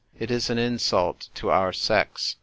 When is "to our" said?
1.35-1.71